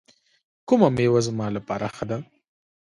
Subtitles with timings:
[0.67, 2.17] کومه میوه زما لپاره ښه ده؟